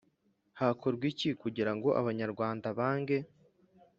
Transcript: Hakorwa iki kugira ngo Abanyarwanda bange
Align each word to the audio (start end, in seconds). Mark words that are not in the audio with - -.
Hakorwa 0.59 1.03
iki 1.11 1.29
kugira 1.41 1.71
ngo 1.75 1.87
Abanyarwanda 1.99 2.67
bange 2.79 3.17